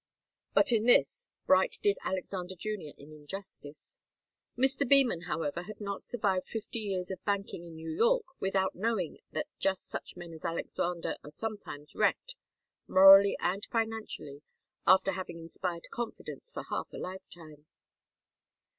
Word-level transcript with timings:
But 0.55 0.71
in 0.71 0.85
this 0.87 1.29
Bright 1.45 1.77
did 1.83 1.99
Alexander 2.03 2.55
Junior 2.55 2.93
an 2.97 3.11
injustice. 3.11 3.99
Mr. 4.57 4.81
Beman, 4.83 5.25
however, 5.27 5.61
had 5.61 5.79
not 5.79 6.01
survived 6.01 6.47
fifty 6.47 6.79
years 6.79 7.11
of 7.11 7.23
banking 7.23 7.67
in 7.67 7.75
New 7.75 7.91
York 7.91 8.25
without 8.39 8.73
knowing 8.73 9.19
that 9.33 9.45
just 9.59 9.85
such 9.85 10.15
men 10.17 10.33
as 10.33 10.43
Alexander 10.43 11.17
are 11.23 11.29
sometimes 11.29 11.93
wrecked, 11.95 12.35
morally 12.87 13.37
and 13.39 13.67
financially, 13.67 14.41
after 14.87 15.11
having 15.11 15.37
inspired 15.37 15.87
confidence 15.91 16.51
for 16.51 16.63
half 16.63 16.91
a 16.93 16.97
lifetime. 16.97 17.67